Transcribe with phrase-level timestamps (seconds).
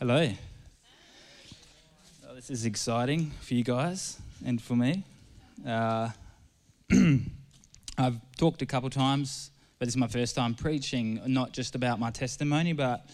[0.00, 0.28] Hello.
[2.34, 5.04] This is exciting for you guys and for me.
[5.64, 6.10] Uh,
[7.96, 12.00] I've talked a couple times, but this is my first time preaching, not just about
[12.00, 13.06] my testimony, but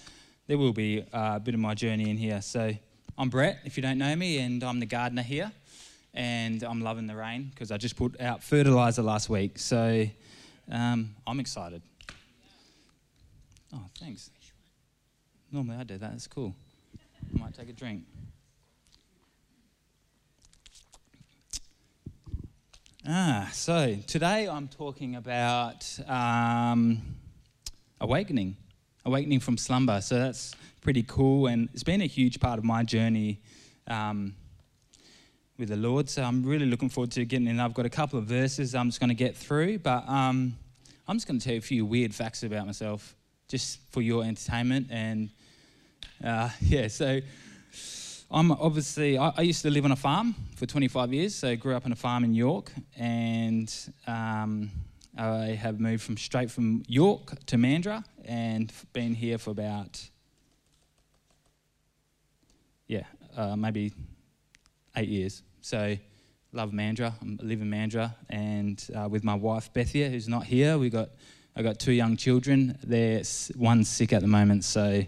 [0.46, 2.41] there will be uh, a bit of my journey in here.
[2.41, 2.73] So
[3.19, 5.53] I'm Brett, if you don't know me, and I'm the gardener here,
[6.15, 9.59] and I'm loving the rain because I just put out fertilizer last week.
[9.59, 10.07] So
[10.73, 11.83] um, I'm excited.
[13.75, 14.31] Oh, thanks.
[15.53, 16.15] Normally I do that.
[16.15, 16.55] It's cool.
[17.34, 18.05] I might take a drink.
[23.07, 27.01] Ah, so today I'm talking about um,
[28.01, 28.57] awakening,
[29.05, 30.01] awakening from slumber.
[30.01, 33.41] So that's pretty cool, and it's been a huge part of my journey
[33.87, 34.35] um,
[35.59, 36.09] with the Lord.
[36.09, 37.60] So I'm really looking forward to getting in.
[37.60, 40.57] I've got a couple of verses I'm just going to get through, but um,
[41.07, 43.15] I'm just going to tell you a few weird facts about myself,
[43.49, 45.30] just for your entertainment and
[46.24, 47.20] uh, yeah, so
[48.30, 51.35] I'm obviously, I, I, used to live on a farm for 25 years.
[51.35, 53.73] So grew up on a farm in York, and
[54.07, 54.71] um,
[55.18, 60.09] I have moved from straight from York to Mandurah and been here for about,
[62.87, 63.04] yeah,
[63.37, 63.93] uh, maybe
[64.97, 65.43] eight years.
[65.60, 65.97] So
[66.53, 67.15] love Mandurah.
[67.22, 71.10] I live in Mandurah, and uh, with my wife Bethia, who's not here, we got
[71.56, 72.78] I got two young children.
[72.84, 73.22] They're
[73.56, 75.03] one's sick at the moment, so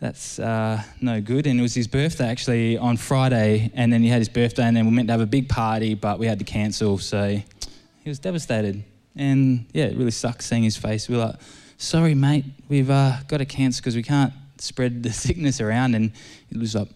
[0.00, 1.46] that's uh, no good.
[1.46, 4.76] And it was his birthday actually on Friday, and then he had his birthday, and
[4.76, 6.98] then we meant to have a big party, but we had to cancel.
[6.98, 7.40] So
[8.02, 8.82] he was devastated,
[9.14, 11.08] and yeah, it really sucks seeing his face.
[11.08, 11.36] We are like,
[11.76, 16.12] "Sorry, mate, we've uh, got to cancel because we can't spread the sickness around." And
[16.50, 16.88] he was like,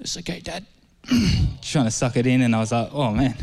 [0.00, 0.66] "It's okay, Dad."
[1.62, 3.36] Trying to suck it in, and I was like, "Oh man,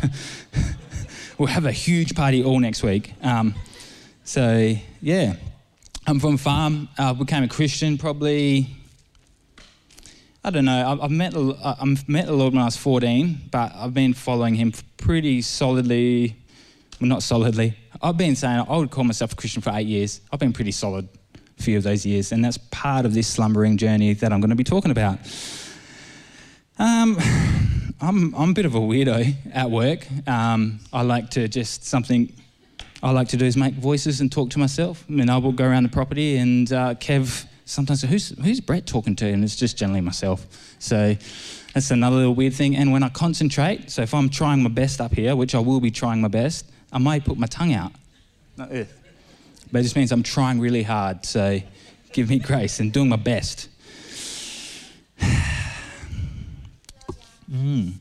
[1.38, 3.56] we'll have a huge party all next week." Um,
[4.26, 5.38] so yeah.
[6.05, 6.89] I'm from farm.
[6.97, 8.67] I uh, became a Christian probably.
[10.43, 10.99] I don't know.
[11.01, 14.73] I've met I've met the Lord when I was 14, but I've been following Him
[14.97, 16.36] pretty solidly.
[16.99, 17.77] Well, not solidly.
[18.02, 20.19] I've been saying I would call myself a Christian for eight years.
[20.30, 21.08] I've been pretty solid
[21.58, 24.49] a few of those years, and that's part of this slumbering journey that I'm going
[24.49, 25.19] to be talking about.
[26.80, 27.17] Um,
[28.02, 30.05] I'm I'm a bit of a weirdo at work.
[30.27, 32.33] Um, I like to just something
[33.03, 35.03] I like to do is make voices and talk to myself.
[35.09, 38.86] I mean, I will go around the property and uh, Kev sometimes who's who's Brett
[38.87, 40.47] talking to, and it's just generally myself.
[40.80, 41.15] So
[41.73, 42.77] that's another little weird thing.
[42.77, 45.81] And when I concentrate, so if I'm trying my best up here, which I will
[45.81, 47.92] be trying my best, I might put my tongue out.
[48.55, 51.25] But it just means I'm trying really hard.
[51.25, 51.59] So
[52.13, 53.67] give me grace and doing my best.
[57.52, 57.93] mm.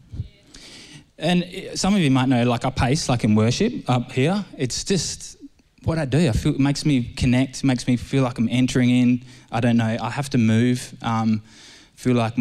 [1.22, 4.44] And some of you might know, like I pace, like in worship up here.
[4.58, 5.36] It's just
[5.84, 6.28] what I do.
[6.28, 9.24] I feel it makes me connect, makes me feel like I'm entering in.
[9.52, 9.96] I don't know.
[10.00, 10.92] I have to move.
[11.00, 11.42] Um,
[11.94, 12.34] feel like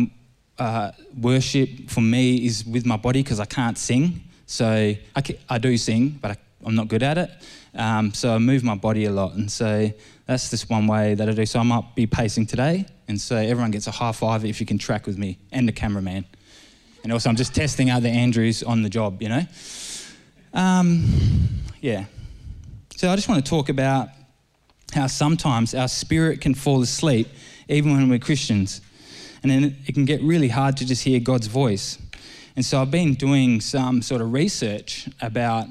[0.58, 4.24] uh, worship for me is with my body because I can't sing.
[4.48, 7.30] So I, can, I do sing, but I, am not good at it.
[7.76, 9.92] Um, so I move my body a lot, and so
[10.26, 11.46] that's just one way that I do.
[11.46, 14.66] So I might be pacing today, and so everyone gets a high five if you
[14.66, 16.26] can track with me, and the cameraman.
[17.04, 19.46] And also, I'm just testing other Andrews on the job, you know?
[20.54, 21.06] Um,
[21.82, 22.06] yeah.
[22.96, 24.10] So I just want to talk about
[24.94, 27.28] how sometimes our spirit can fall asleep
[27.68, 28.82] even when we're Christians.
[29.42, 31.98] And then it can get really hard to just hear God's voice.
[32.56, 35.68] And so I've been doing some sort of research about,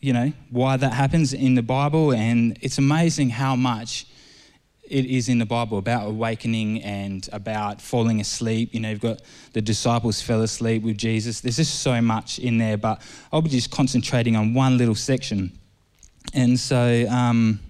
[0.00, 2.12] you know, why that happens in the Bible.
[2.12, 4.06] And it's amazing how much
[4.90, 8.74] it is in the Bible about awakening and about falling asleep.
[8.74, 11.40] You know, you've got the disciples fell asleep with Jesus.
[11.40, 13.00] There's just so much in there, but
[13.32, 15.52] I'll be just concentrating on one little section.
[16.34, 17.60] And so, um,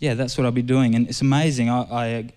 [0.00, 0.94] yeah, that's what I'll be doing.
[0.94, 1.68] And it's amazing.
[1.70, 2.32] I, I,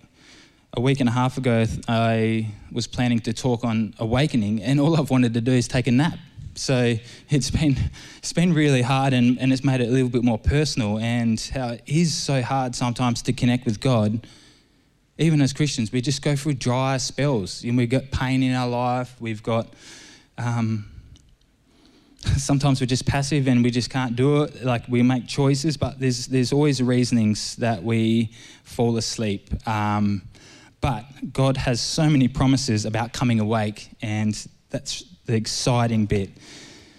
[0.74, 4.96] a week and a half ago, I was planning to talk on awakening, and all
[4.96, 6.18] I've wanted to do is take a nap.
[6.60, 6.96] So
[7.30, 7.74] it's been,
[8.18, 11.40] it's been really hard and, and it's made it a little bit more personal and
[11.54, 14.26] how it is so hard sometimes to connect with God.
[15.16, 18.68] Even as Christians, we just go through dry spells and we've got pain in our
[18.68, 19.16] life.
[19.20, 19.68] We've got,
[20.36, 20.84] um,
[22.36, 24.62] sometimes we're just passive and we just can't do it.
[24.62, 28.32] Like we make choices, but there's, there's always reasonings that we
[28.64, 29.66] fall asleep.
[29.66, 30.28] Um,
[30.82, 34.34] but God has so many promises about coming awake, and
[34.68, 36.30] that's the exciting bit.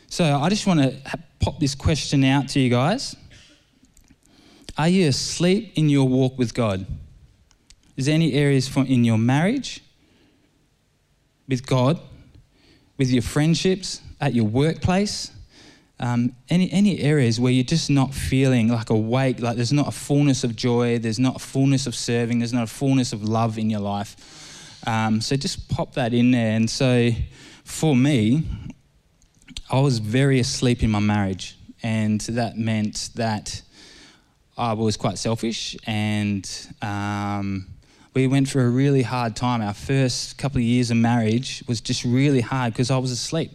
[0.08, 3.16] So I just want to pop this question out to you guys.
[4.78, 6.86] Are you asleep in your walk with God?
[7.98, 9.84] Is there any areas from in your marriage,
[11.48, 12.00] with God,
[12.98, 15.32] with your friendships, at your workplace,
[16.00, 19.92] um, any, any areas where you're just not feeling like awake, like there's not a
[19.92, 23.58] fullness of joy, there's not a fullness of serving, there's not a fullness of love
[23.58, 24.16] in your life.
[24.88, 26.56] Um, so just pop that in there.
[26.56, 27.12] And so
[27.64, 28.44] for me,
[29.70, 33.62] I was very asleep in my marriage, and that meant that
[34.58, 36.48] I was quite selfish, and
[36.82, 37.68] um,
[38.14, 39.62] we went through a really hard time.
[39.62, 43.52] Our first couple of years of marriage was just really hard because I was asleep.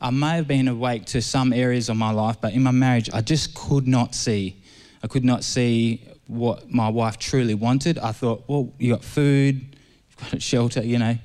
[0.00, 3.10] I may have been awake to some areas of my life, but in my marriage,
[3.12, 4.56] I just could not see.
[5.02, 7.98] I could not see what my wife truly wanted.
[7.98, 9.76] I thought, well, you got food,
[10.08, 11.18] you've got a shelter, you know,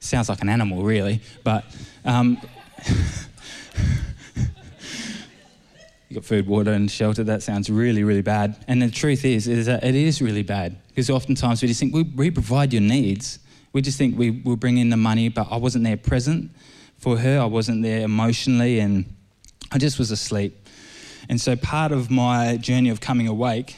[0.00, 1.20] sounds like an animal, really.
[1.44, 1.64] But
[2.04, 2.40] um,
[6.08, 7.22] you got food, water, and shelter.
[7.24, 8.56] That sounds really, really bad.
[8.66, 11.94] And the truth is, is that it is really bad because oftentimes we just think
[11.94, 13.38] we, we provide your needs.
[13.72, 16.50] We just think we will bring in the money, but I wasn't there present
[16.98, 17.38] for her.
[17.38, 19.04] I wasn't there emotionally, and
[19.70, 20.66] I just was asleep.
[21.28, 23.76] And so part of my journey of coming awake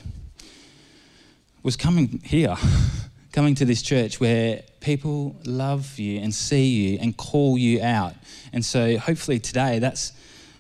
[1.63, 2.57] was coming here,
[3.33, 8.15] coming to this church where people love you and see you and call you out.
[8.53, 10.13] And so hopefully today, that's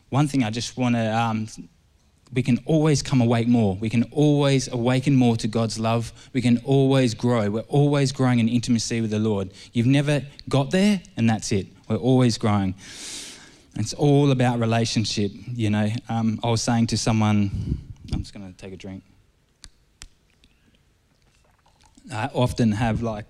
[0.08, 1.16] one thing I just want to.
[1.16, 1.48] Um,
[2.34, 3.76] we can always come awake more.
[3.76, 6.12] We can always awaken more to God's love.
[6.32, 7.50] We can always grow.
[7.50, 9.50] We're always growing in intimacy with the Lord.
[9.74, 11.66] You've never got there, and that's it.
[11.88, 12.74] We're always growing.
[13.76, 15.90] It's all about relationship, you know.
[16.08, 17.78] Um, I was saying to someone,
[18.14, 19.02] I'm just going to take a drink.
[22.12, 23.24] I often have like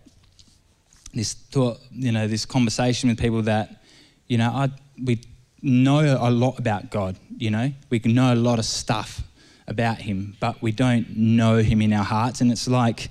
[1.15, 3.83] this thought, you know, this conversation with people that,
[4.27, 4.71] you know, I,
[5.03, 5.21] we
[5.63, 7.73] know a lot about God, you know.
[7.91, 9.23] We can know a lot of stuff
[9.69, 12.41] about him, but we don't know him in our hearts.
[12.41, 13.11] And it's like,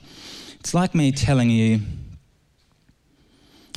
[0.59, 1.81] it's like me telling you,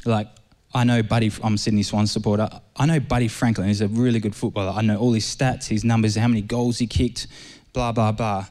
[0.04, 0.28] like,
[0.74, 2.48] I know Buddy, I'm a Sydney Swans supporter.
[2.76, 4.72] I know Buddy Franklin He's a really good footballer.
[4.72, 7.28] I know all his stats, his numbers, how many goals he kicked,
[7.72, 8.46] blah, blah, blah.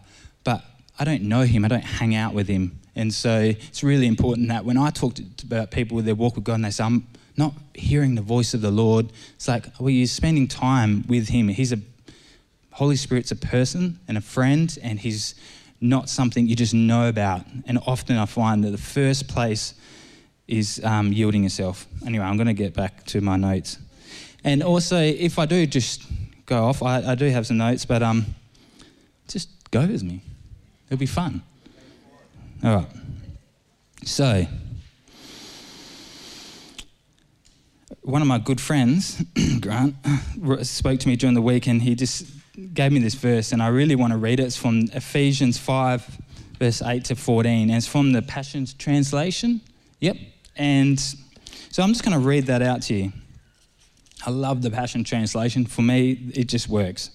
[0.45, 0.63] But
[0.97, 2.79] I don't know him, I don't hang out with him.
[2.95, 6.35] And so it's really important that when I talk to, about people with their walk
[6.35, 9.65] with God and they say, I'm not hearing the voice of the Lord, it's like,
[9.79, 11.47] well, you're spending time with him.
[11.47, 11.79] He's a,
[12.71, 15.35] Holy Spirit's a person and a friend, and he's
[15.81, 17.45] not something you just know about.
[17.65, 19.73] And often I find that the first place
[20.47, 21.87] is um, yielding yourself.
[22.05, 23.77] Anyway, I'm going to get back to my notes.
[24.43, 26.03] And also, if I do just
[26.45, 28.25] go off, I, I do have some notes, but um,
[29.27, 30.21] just go with me.
[30.87, 31.41] It'll be fun.
[32.63, 32.87] All right.
[34.05, 34.45] So,
[38.03, 39.21] one of my good friends,
[39.59, 39.95] Grant,
[40.61, 42.25] spoke to me during the week and he just
[42.73, 44.43] gave me this verse, and I really want to read it.
[44.43, 46.21] It's from Ephesians 5,
[46.57, 49.59] verse 8 to 14, and it's from the Passions Translation.
[49.99, 50.17] Yep,
[50.55, 53.11] and so I'm just going to read that out to you.
[54.25, 55.65] I love the Passion Translation.
[55.65, 57.09] For me, it just works.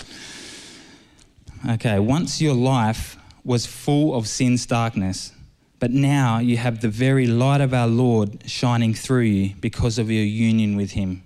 [1.70, 5.32] Okay, once your life was full of sin's darkness,
[5.80, 10.10] but now you have the very light of our Lord shining through you because of
[10.10, 11.22] your union with Him.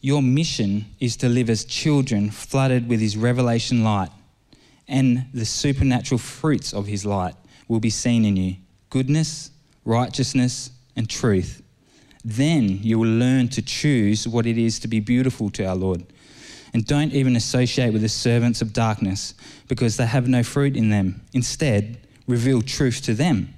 [0.00, 4.10] Your mission is to live as children flooded with His revelation light,
[4.86, 7.34] and the supernatural fruits of His light
[7.68, 8.56] will be seen in you
[8.90, 9.50] goodness,
[9.84, 11.62] righteousness, and truth.
[12.24, 16.04] Then you will learn to choose what it is to be beautiful to our Lord.
[16.72, 19.34] And don't even associate with the servants of darkness
[19.68, 21.22] because they have no fruit in them.
[21.32, 23.54] Instead, reveal truth to them.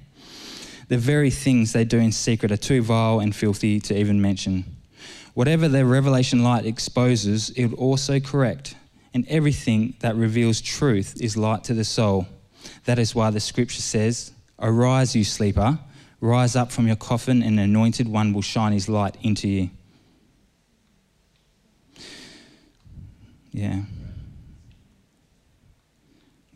[0.87, 4.63] The very things they do in secret are too vile and filthy to even mention.
[5.33, 8.75] Whatever their revelation light exposes, it will also correct.
[9.13, 12.27] And everything that reveals truth is light to the soul.
[12.85, 15.77] That is why the scripture says, Arise, you sleeper
[16.19, 19.69] Rise up from your coffin, and the anointed one will shine his light into you.
[23.51, 23.81] Yeah.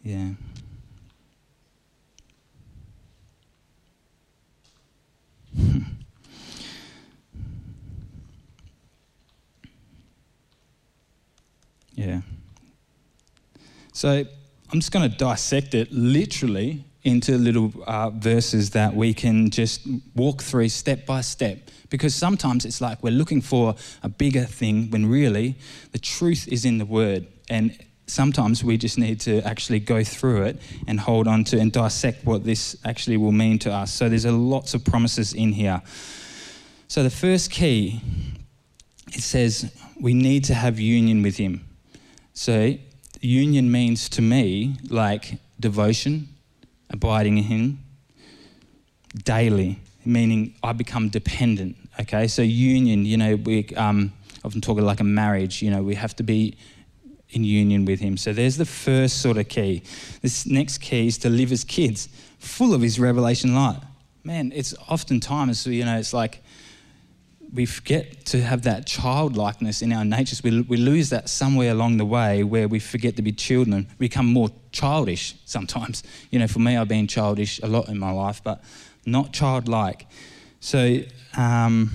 [0.03, 0.29] Yeah.
[11.93, 12.21] yeah.
[13.93, 14.23] So
[14.71, 19.87] I'm just going to dissect it literally into little uh, verses that we can just
[20.15, 21.69] walk through step by step.
[21.89, 25.57] Because sometimes it's like we're looking for a bigger thing when really
[25.91, 27.27] the truth is in the word.
[27.49, 27.77] And
[28.11, 32.25] sometimes we just need to actually go through it and hold on to and dissect
[32.25, 33.93] what this actually will mean to us.
[33.93, 35.81] So there's a lots of promises in here.
[36.87, 38.01] So the first key,
[39.13, 41.65] it says we need to have union with him.
[42.33, 42.75] So
[43.21, 46.27] union means to me like devotion,
[46.89, 47.79] abiding in Him
[49.23, 51.77] daily, meaning I become dependent.
[51.99, 54.13] Okay, so union, you know, we um,
[54.43, 55.61] often talk like a marriage.
[55.61, 56.57] You know, we have to be
[57.31, 58.17] in union with Him.
[58.17, 59.83] So there's the first sort of key.
[60.21, 62.09] This next key is to live as kids,
[62.39, 63.79] full of His revelation light.
[64.23, 66.43] Man, it's oftentimes, you know, it's like
[67.53, 70.41] we forget to have that childlikeness in our natures.
[70.43, 74.07] We, we lose that somewhere along the way where we forget to be children, we
[74.07, 76.03] become more childish sometimes.
[76.29, 78.63] You know, for me, I've been childish a lot in my life, but
[79.05, 80.07] not childlike.
[80.59, 80.99] So,
[81.35, 81.91] um,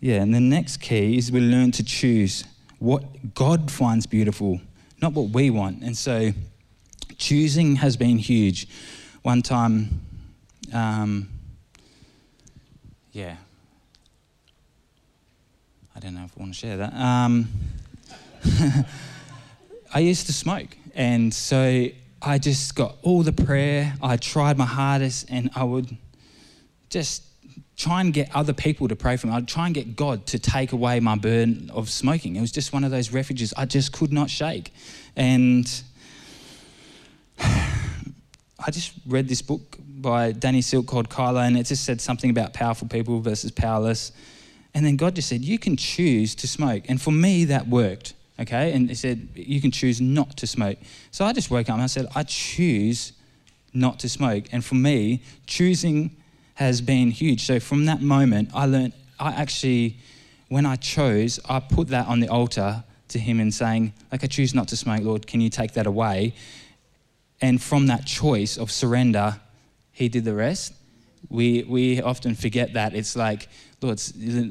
[0.00, 2.44] yeah, and the next key is we learn to choose
[2.78, 4.60] what God finds beautiful,
[5.00, 5.82] not what we want.
[5.82, 6.32] And so,
[7.16, 8.68] choosing has been huge.
[9.22, 10.00] One time,
[10.72, 11.28] um,
[13.12, 13.36] yeah,
[15.94, 16.94] I don't know if I want to share that.
[16.94, 17.48] Um,
[19.94, 21.86] I used to smoke, and so
[22.22, 23.94] I just got all the prayer.
[24.00, 25.96] I tried my hardest, and I would
[26.90, 27.24] just
[27.78, 29.32] try and get other people to pray for me.
[29.32, 32.34] I'd try and get God to take away my burden of smoking.
[32.34, 34.74] It was just one of those refuges I just could not shake.
[35.14, 35.64] And
[37.38, 42.30] I just read this book by Danny Silk called Kyla, and it just said something
[42.30, 44.10] about powerful people versus powerless.
[44.74, 46.84] And then God just said, You can choose to smoke.
[46.88, 48.14] And for me, that worked.
[48.40, 48.72] Okay.
[48.72, 50.78] And He said, You can choose not to smoke.
[51.12, 53.12] So I just woke up and I said, I choose
[53.72, 54.46] not to smoke.
[54.50, 56.16] And for me, choosing
[56.58, 57.46] has been huge.
[57.46, 59.96] So from that moment, I learned, I actually,
[60.48, 64.26] when I chose, I put that on the altar to Him and saying, like, I
[64.26, 66.34] choose not to smoke, Lord, can you take that away?
[67.40, 69.38] And from that choice of surrender,
[69.92, 70.74] He did the rest.
[71.30, 72.92] We, we often forget that.
[72.92, 73.46] It's like,
[73.80, 74.02] Lord,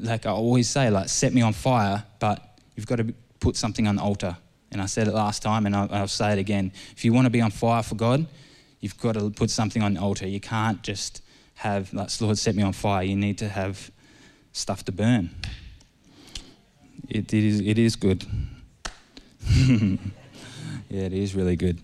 [0.02, 3.86] like I always say, like, set me on fire, but you've got to put something
[3.86, 4.34] on the altar.
[4.72, 6.72] And I said it last time, and I'll, I'll say it again.
[6.96, 8.26] If you want to be on fire for God,
[8.80, 10.26] you've got to put something on the altar.
[10.26, 11.20] You can't just
[11.58, 13.02] have, like, Lord, set me on fire.
[13.04, 13.90] You need to have
[14.52, 15.30] stuff to burn.
[17.08, 18.24] It, it, is, it is good.
[19.48, 19.96] yeah,
[20.90, 21.80] it is really good.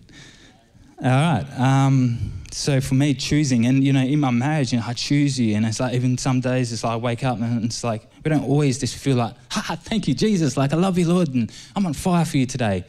[1.03, 1.45] All right.
[1.57, 5.37] Um, so for me, choosing, and you know, in my marriage, you know, I choose
[5.37, 8.07] you, and it's like even some days it's like I wake up and it's like
[8.23, 11.33] we don't always just feel like, ha, thank you, Jesus, like I love you, Lord,
[11.33, 12.85] and I'm on fire for you today.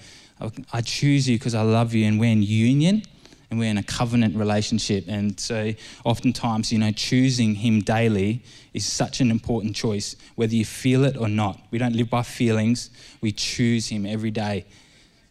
[0.73, 3.03] I choose you because I love you, and we're in union,
[3.51, 5.73] and we're in a covenant relationship, and so
[6.05, 8.43] oftentimes, you know, choosing Him daily
[8.75, 11.61] is such an important choice, whether you feel it or not.
[11.71, 14.67] We don't live by feelings; we choose Him every day.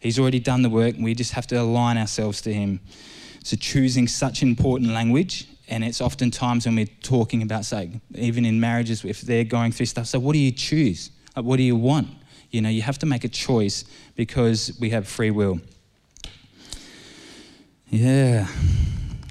[0.00, 2.80] He's already done the work, and we just have to align ourselves to Him.
[3.42, 8.60] So choosing such important language, and it's oftentimes when we're talking about, say, even in
[8.60, 10.06] marriages, if they're going through stuff.
[10.06, 11.10] So what do you choose?
[11.34, 12.08] What do you want?
[12.50, 15.60] You know, you have to make a choice because we have free will.
[17.96, 18.46] Yeah.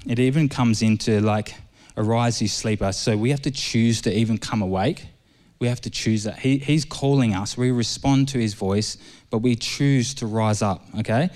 [0.08, 1.54] It even comes into like,
[1.98, 2.92] arise, you sleeper.
[2.94, 5.06] So we have to choose to even come awake.
[5.60, 6.40] We have to choose that.
[6.40, 7.56] He, he's calling us.
[7.56, 8.98] We respond to his voice,
[9.30, 11.30] but we choose to rise up, okay?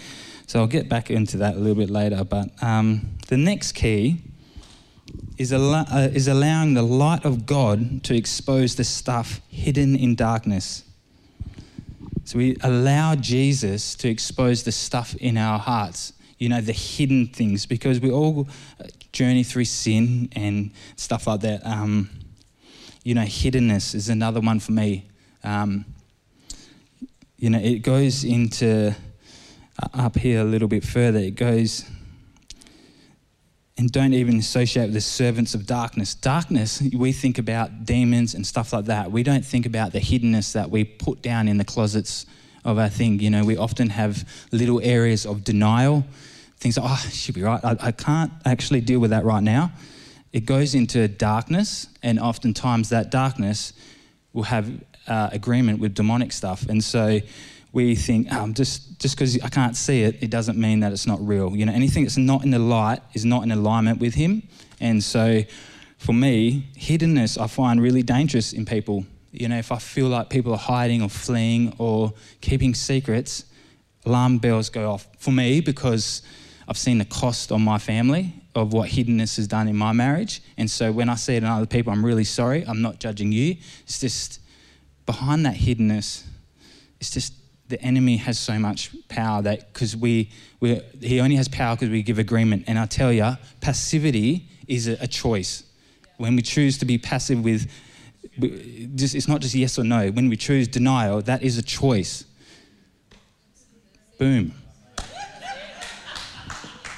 [0.47, 2.23] So I'll get back into that a little bit later.
[2.23, 4.23] But um, the next key
[5.37, 10.15] is, al- uh, is allowing the light of God to expose the stuff hidden in
[10.15, 10.83] darkness.
[12.25, 17.27] So we allow Jesus to expose the stuff in our hearts, you know, the hidden
[17.27, 18.47] things, because we all
[18.79, 21.65] uh, journey through sin and stuff like that.
[21.65, 22.09] Um,
[23.03, 25.07] you know, hiddenness is another one for me.
[25.43, 25.85] Um,
[27.37, 28.95] you know, it goes into
[29.93, 31.85] up here a little bit further, it goes,
[33.77, 36.13] and don't even associate with the servants of darkness.
[36.13, 39.09] Darkness, we think about demons and stuff like that.
[39.09, 42.25] We don't think about the hiddenness that we put down in the closets
[42.65, 43.19] of our thing.
[43.19, 46.05] You know, we often have little areas of denial,
[46.57, 47.63] things like, oh, she'll be right.
[47.63, 49.71] I, I can't actually deal with that right now.
[50.31, 53.73] It goes into darkness, and oftentimes that darkness
[54.33, 54.69] will have
[55.07, 56.67] uh, agreement with demonic stuff.
[56.69, 57.19] And so,
[57.71, 61.05] we think um, just just because I can't see it, it doesn't mean that it's
[61.05, 61.55] not real.
[61.55, 64.43] You know, anything that's not in the light is not in alignment with Him.
[64.79, 65.43] And so,
[65.97, 69.05] for me, hiddenness I find really dangerous in people.
[69.31, 73.45] You know, if I feel like people are hiding or fleeing or keeping secrets,
[74.05, 76.21] alarm bells go off for me because
[76.67, 80.41] I've seen the cost on my family of what hiddenness has done in my marriage.
[80.57, 82.63] And so when I see it in other people, I'm really sorry.
[82.67, 83.55] I'm not judging you.
[83.83, 84.39] It's just
[85.05, 86.23] behind that hiddenness,
[86.99, 87.33] it's just
[87.67, 91.89] the enemy has so much power that because we, we, he only has power because
[91.89, 92.65] we give agreement.
[92.67, 95.63] And I tell you, passivity is a, a choice.
[96.17, 97.71] When we choose to be passive with,
[98.95, 100.09] just, it's not just yes or no.
[100.09, 102.25] When we choose denial, that is a choice.
[104.17, 104.53] Boom.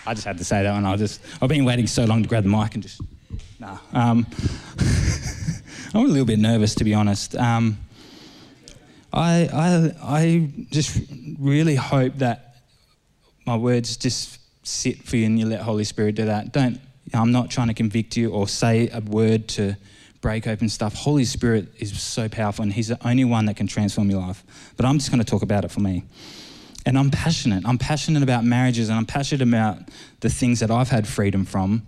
[0.06, 0.86] I just had to say that one.
[0.86, 3.02] I just I've been waiting so long to grab the mic and just
[3.60, 3.78] nah.
[3.94, 4.26] Um,
[5.94, 7.36] I'm a little bit nervous to be honest.
[7.36, 7.78] Um,
[9.14, 11.00] I, I, I just
[11.38, 12.56] really hope that
[13.46, 16.54] my words just sit for you and you let Holy Spirit do that.
[16.54, 16.80] Don't,
[17.14, 19.76] I'm not trying to convict you or say a word to
[20.22, 20.94] break open stuff.
[20.96, 24.44] Holy Spirit is so powerful and He's the only one that can transform your life.
[24.78, 26.04] But I'm just going to talk about it for me.
[26.86, 27.64] And I'm passionate.
[27.66, 29.80] I'm passionate about marriages and I'm passionate about
[30.22, 31.88] the things that I've had freedom from.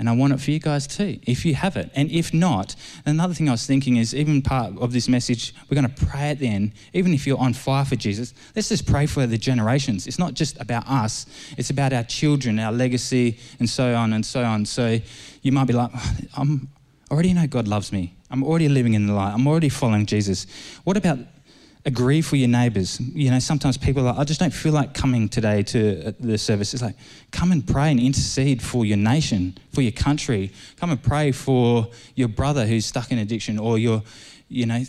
[0.00, 1.90] And I want it for you guys too, if you have it.
[1.94, 2.74] And if not,
[3.04, 6.30] another thing I was thinking is even part of this message, we're going to pray
[6.30, 6.72] at the end.
[6.94, 10.06] Even if you're on fire for Jesus, let's just pray for the generations.
[10.06, 11.26] It's not just about us,
[11.58, 14.64] it's about our children, our legacy, and so on and so on.
[14.64, 15.00] So
[15.42, 16.79] you might be like, oh, I'm, I
[17.10, 18.14] already know God loves me.
[18.30, 19.32] I'm already living in the light.
[19.32, 20.46] I'm already following Jesus.
[20.84, 21.18] What about
[21.84, 23.00] agree for your neighbors.
[23.00, 26.12] You know, sometimes people are like, I just don't feel like coming today to uh,
[26.20, 26.74] the service.
[26.74, 26.96] It's like,
[27.30, 30.52] come and pray and intercede for your nation, for your country.
[30.76, 34.02] Come and pray for your brother who's stuck in addiction or your,
[34.48, 34.82] you know,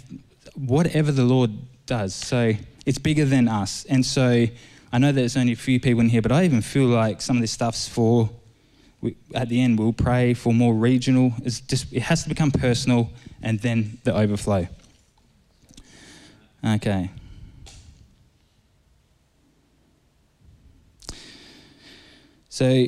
[0.55, 1.51] whatever the Lord
[1.85, 2.13] does.
[2.13, 2.53] So
[2.85, 3.85] it's bigger than us.
[3.85, 4.47] And so
[4.91, 7.37] I know there's only a few people in here, but I even feel like some
[7.37, 8.29] of this stuff's for,
[9.01, 11.33] we, at the end, we'll pray for more regional.
[11.43, 13.09] Just, it has to become personal
[13.41, 14.67] and then the overflow.
[16.63, 17.09] Okay.
[22.49, 22.85] So,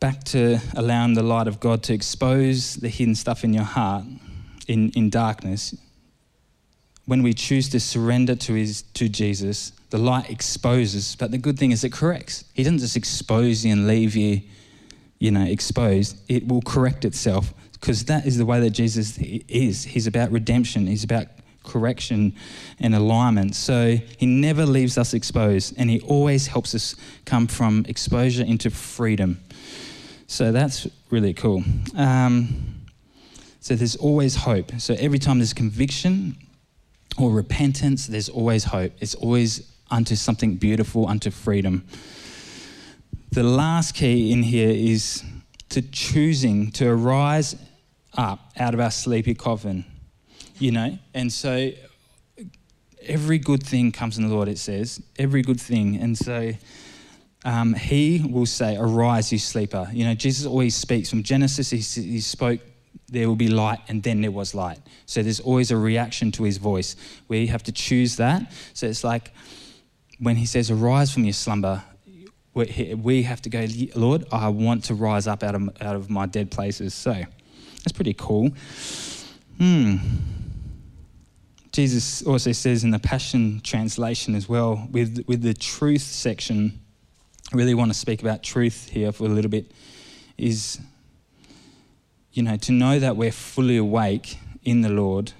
[0.00, 4.04] back to allowing the light of God to expose the hidden stuff in your heart
[4.68, 5.74] in, in darkness.
[7.04, 11.58] When we choose to surrender to, his, to Jesus, the light exposes, but the good
[11.58, 12.44] thing is it corrects.
[12.54, 14.42] He doesn't just expose you and leave you,
[15.18, 16.18] you know, exposed.
[16.28, 19.84] It will correct itself because that is the way that Jesus is.
[19.84, 20.86] He's about redemption.
[20.86, 21.26] He's about
[21.64, 22.34] correction
[22.80, 23.54] and alignment.
[23.54, 28.70] So he never leaves us exposed, and he always helps us come from exposure into
[28.70, 29.40] freedom.
[30.26, 31.64] So that's really cool.
[31.94, 32.86] Um,
[33.60, 34.72] so there's always hope.
[34.78, 36.36] So every time there's conviction
[37.18, 38.92] or repentance, there's always hope.
[39.00, 41.84] It's always unto something beautiful, unto freedom.
[43.32, 45.22] The last key in here is
[45.70, 47.56] to choosing to arise
[48.16, 49.84] up out of our sleepy coffin
[50.58, 51.70] you know, and so
[53.02, 55.96] every good thing comes in the Lord, it says, every good thing.
[55.96, 56.52] And so
[57.44, 59.88] um, he will say, Arise, you sleeper.
[59.92, 62.60] You know, Jesus always speaks from Genesis, he, he spoke,
[63.08, 64.78] there will be light, and then there was light.
[65.04, 66.96] So there's always a reaction to his voice.
[67.28, 68.50] We have to choose that.
[68.72, 69.32] So it's like
[70.18, 71.84] when he says, Arise from your slumber,
[72.56, 76.26] we have to go, Lord, I want to rise up out of, out of my
[76.26, 76.94] dead places.
[76.94, 78.50] So that's pretty cool.
[79.58, 79.96] Hmm.
[81.70, 86.80] Jesus also says in the Passion Translation as well, with, with the truth section,
[87.52, 89.70] I really want to speak about truth here for a little bit,
[90.38, 90.80] is,
[92.32, 95.32] you know, to know that we're fully awake in the Lord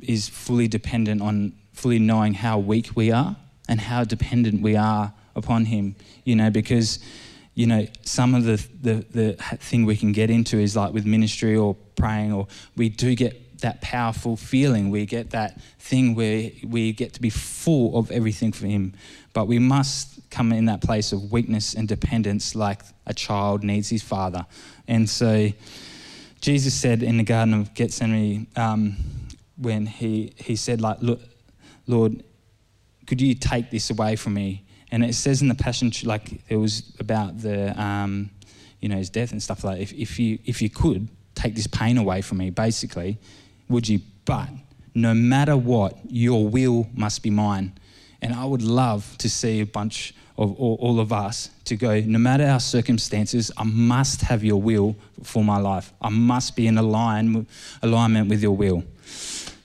[0.00, 3.36] is fully dependent on fully knowing how weak we are
[3.68, 6.98] and how dependent we are upon Him, you know, because,
[7.54, 11.06] you know, some of the, the, the thing we can get into is like with
[11.06, 12.46] ministry or praying, or
[12.76, 14.90] we do get that powerful feeling.
[14.90, 18.94] We get that thing where we get to be full of everything for Him.
[19.32, 23.88] But we must come in that place of weakness and dependence like a child needs
[23.88, 24.46] his father.
[24.86, 25.50] And so
[26.40, 28.96] Jesus said in the Garden of Gethsemane, um,
[29.56, 31.20] when he, he said, like, look,
[31.86, 32.22] Lord,
[33.06, 34.64] could you take this away from me?
[34.90, 38.30] And it says in the Passion, like it was about the, um,
[38.80, 39.80] you know, his death and stuff like.
[39.80, 43.18] If, if, you, if you could, take this pain away from me, basically
[43.68, 44.00] would you?
[44.24, 44.48] But
[44.94, 47.72] no matter what, your will must be mine.
[48.20, 52.00] And I would love to see a bunch of all, all, of us to go,
[52.00, 55.92] no matter our circumstances, I must have your will for my life.
[56.00, 57.46] I must be in align,
[57.82, 58.84] alignment with your will.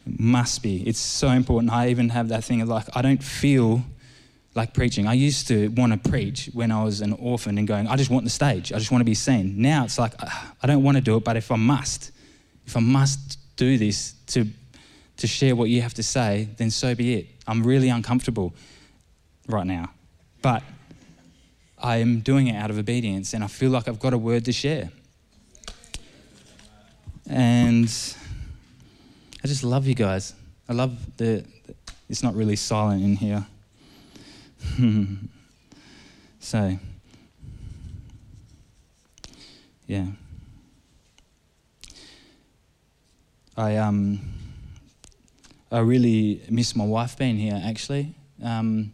[0.06, 0.88] Must be.
[0.88, 1.72] It's so important.
[1.72, 3.84] I even have that thing of like, I don't feel
[4.56, 5.08] like preaching.
[5.08, 8.12] I used to want to preach when I was an orphan and going, I just
[8.12, 8.72] want the stage.
[8.72, 9.62] I just want to be seen.
[9.62, 12.12] Now it's like, ah, I don't want to do it, but if I must,
[12.66, 14.46] if I must do this to,
[15.18, 17.28] to share what you have to say, then so be it.
[17.48, 18.54] I'm really uncomfortable
[19.48, 19.90] right now.
[20.42, 20.64] But
[21.80, 24.46] I am doing it out of obedience and I feel like I've got a word
[24.46, 24.92] to share.
[27.28, 27.86] And
[29.44, 30.34] I just love you guys.
[30.70, 31.44] I love the,
[32.10, 33.46] it's not really silent in here.
[36.40, 36.78] so,
[39.88, 40.06] yeah.
[43.56, 44.20] I um,
[45.72, 47.62] I really miss my wife being here.
[47.64, 48.94] Actually, um,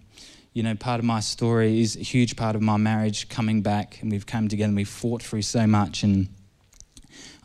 [0.53, 4.01] you know, part of my story is a huge part of my marriage coming back,
[4.01, 4.67] and we've come together.
[4.67, 6.27] and We've fought through so much, and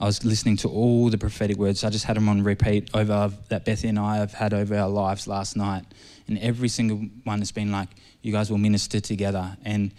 [0.01, 1.85] I was listening to all the prophetic words.
[1.85, 4.89] I just had them on repeat over that Bethy and I have had over our
[4.89, 5.85] lives last night.
[6.27, 7.89] And every single one has been like,
[8.23, 9.57] you guys will minister together.
[9.65, 9.93] And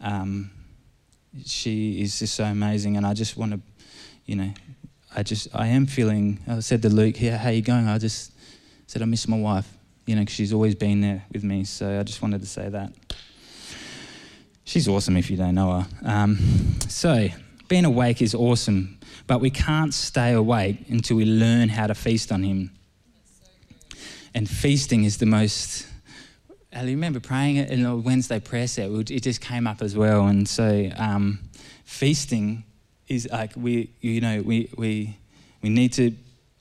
[0.00, 0.50] um,
[1.44, 2.96] she is just so amazing.
[2.96, 3.60] And I just want to,
[4.26, 4.52] you know,
[5.14, 7.88] I just, I am feeling, I said to Luke, yeah, how you going?
[7.88, 8.32] I just
[8.86, 9.68] said, I miss my wife,
[10.06, 11.64] you know, because she's always been there with me.
[11.64, 12.92] So I just wanted to say that.
[14.64, 15.86] She's awesome if you don't know her.
[16.04, 16.38] Um,
[16.88, 17.28] so,
[17.66, 22.30] being awake is awesome, but we can't stay awake until we learn how to feast
[22.30, 22.70] on Him.
[24.34, 25.86] And feasting is the most.
[26.72, 28.90] I remember praying it in a Wednesday prayer set.
[28.90, 31.40] It just came up as well, and so um,
[31.84, 32.64] feasting
[33.08, 35.16] is like we, you know, we we
[35.62, 36.12] we need to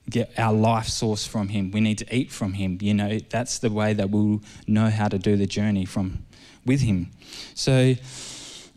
[0.10, 1.70] get our life source from Him.
[1.70, 2.80] We need to eat from Him.
[2.82, 6.26] You know, that's the way that we'll know how to do the journey from
[6.66, 7.12] with him.
[7.56, 7.96] So,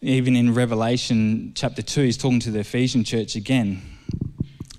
[0.00, 3.82] even in Revelation chapter 2, he's talking to the Ephesian church again.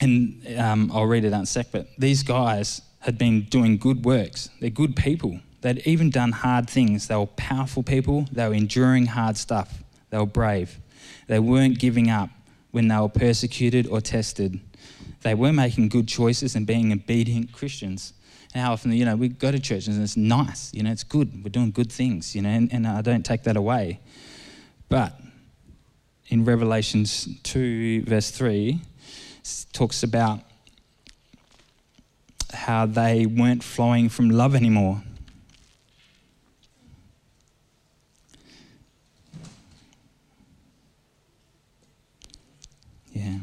[0.01, 3.77] And um, I'll read it out in a sec, but these guys had been doing
[3.77, 4.49] good works.
[4.59, 5.39] They're good people.
[5.61, 7.07] They'd even done hard things.
[7.07, 8.27] They were powerful people.
[8.31, 9.83] They were enduring hard stuff.
[10.09, 10.79] They were brave.
[11.27, 12.29] They weren't giving up
[12.71, 14.59] when they were persecuted or tested.
[15.21, 18.13] They were making good choices and being obedient Christians
[18.53, 21.03] and how often, you know, we go to church and it's nice, you know, it's
[21.03, 21.43] good.
[21.43, 23.99] We're doing good things, you know, and, and I don't take that away.
[24.89, 25.19] But
[26.27, 28.79] in Revelations 2, verse 3,
[29.71, 30.41] talks about
[32.53, 35.01] how they weren't flowing from love anymore.
[43.11, 43.39] Yeah.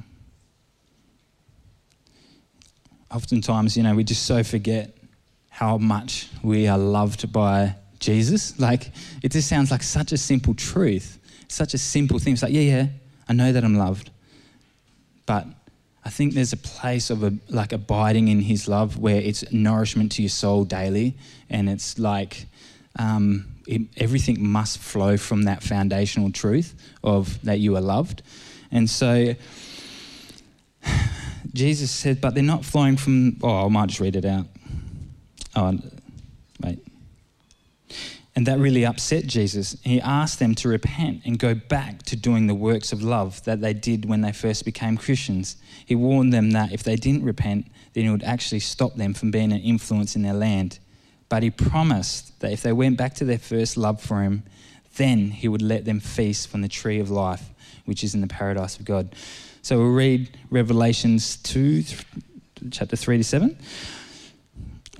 [3.11, 4.97] Oftentimes, you know, we just so forget
[5.49, 8.59] how much we are loved by Jesus.
[8.59, 8.91] Like,
[9.23, 11.19] it just sounds like such a simple truth,
[11.49, 12.33] such a simple thing.
[12.33, 12.87] It's like, yeah, yeah,
[13.29, 14.11] I know that I'm loved.
[15.27, 15.47] But
[16.05, 20.13] I think there's a place of a, like abiding in His love where it's nourishment
[20.13, 21.17] to your soul daily,
[21.49, 22.47] and it's like
[22.99, 28.23] um, it, everything must flow from that foundational truth of that you are loved,
[28.71, 29.35] and so
[31.53, 33.37] Jesus said, but they're not flowing from.
[33.43, 34.47] Oh, I might just read it out.
[35.55, 35.79] Oh,
[36.63, 36.85] wait.
[38.37, 39.77] And that really upset Jesus.
[39.83, 43.61] He asked them to repent and go back to doing the works of love that
[43.61, 45.57] they did when they first became Christians.
[45.91, 49.33] He warned them that if they didn't repent, then he would actually stop them from
[49.33, 50.79] being an influence in their land.
[51.29, 54.45] But he promised that if they went back to their first love for him,
[54.95, 57.51] then he would let them feast from the tree of life,
[57.87, 59.17] which is in the paradise of God.
[59.63, 61.83] So we'll read Revelations 2,
[62.71, 63.59] chapter 3 to 7.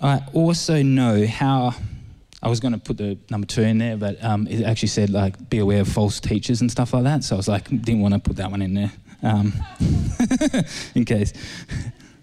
[0.03, 1.77] I also know how.
[2.43, 5.11] I was going to put the number two in there, but um, it actually said
[5.11, 7.23] like be aware of false teachers and stuff like that.
[7.23, 8.91] So I was like, didn't want to put that one in there
[9.23, 9.53] um,
[10.95, 11.33] in case.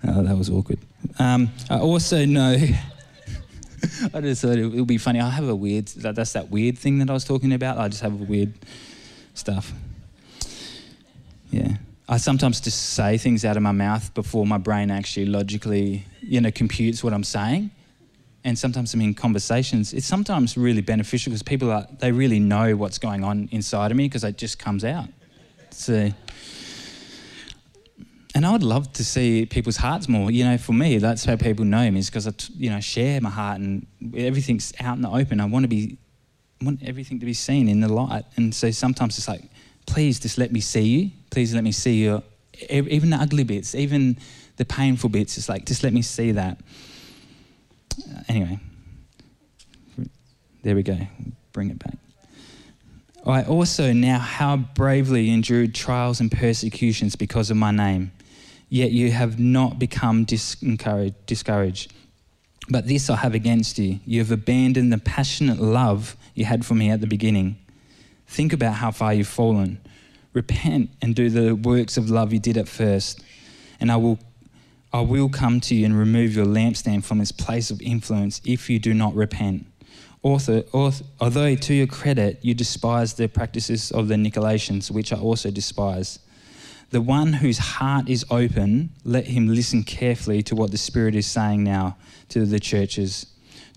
[0.08, 0.78] Oh, that was awkward.
[1.18, 2.56] Um, I also know.
[4.14, 5.20] I just thought it would be funny.
[5.20, 5.88] I have a weird.
[5.88, 7.80] That's that weird thing that I was talking about.
[7.80, 8.54] I just have a weird
[9.34, 9.74] stuff.
[11.50, 11.78] Yeah.
[12.10, 16.40] I sometimes just say things out of my mouth before my brain actually logically, you
[16.40, 17.72] know, computes what I'm saying.
[18.46, 19.94] And sometimes I'm in conversations.
[19.94, 23.98] It's sometimes really beneficial because people are they really know what's going on inside of
[23.98, 25.10] me because it just comes out.
[25.72, 26.12] So,
[28.38, 30.30] and I would love to see people's hearts more.
[30.30, 33.20] You know, for me, that's how people know me is because I, you know, share
[33.20, 35.42] my heart and everything's out in the open.
[35.42, 35.98] I want to be,
[36.62, 38.26] I want everything to be seen in the light.
[38.36, 39.42] And so sometimes it's like,
[39.88, 41.12] please just let me see you.
[41.32, 42.22] Please let me see you.
[42.70, 44.20] Even the ugly bits, even
[44.58, 45.40] the painful bits.
[45.40, 46.60] It's like, just let me see that.
[48.00, 48.60] Uh, anyway,
[50.62, 51.00] there we go.
[51.54, 51.96] Bring it back.
[53.26, 58.12] I also now how bravely endured trials and persecutions because of my name.
[58.70, 61.94] Yet you have not become discouraged.
[62.70, 64.00] But this I have against you.
[64.06, 67.58] You have abandoned the passionate love you had for me at the beginning.
[68.28, 69.80] Think about how far you've fallen.
[70.34, 73.24] Repent and do the works of love you did at first,
[73.80, 74.20] and I will,
[74.92, 78.70] I will come to you and remove your lampstand from its place of influence if
[78.70, 79.66] you do not repent.
[80.24, 85.18] Author, author, although to your credit you despise the practices of the Nicolaitans, which I
[85.18, 86.20] also despise.
[86.90, 91.28] The one whose heart is open, let him listen carefully to what the Spirit is
[91.28, 91.98] saying now
[92.30, 93.26] to the churches.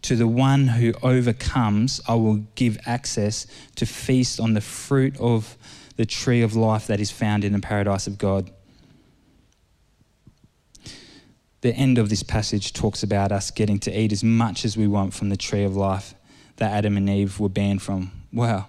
[0.03, 3.47] To the one who overcomes, I will give access
[3.77, 5.57] to feast on the fruit of
[5.97, 8.51] the tree of life that is found in the paradise of God.
[11.61, 14.87] The end of this passage talks about us getting to eat as much as we
[14.87, 16.15] want from the tree of life
[16.57, 18.13] that Adam and Eve were banned from.
[18.33, 18.69] Wow,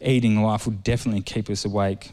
[0.00, 2.10] eating life will definitely keep us awake.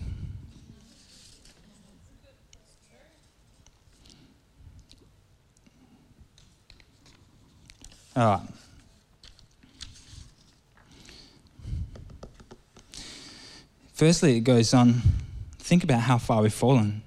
[8.16, 8.48] All right.
[13.94, 15.02] Firstly, it goes on
[15.66, 17.02] think about how far we've fallen.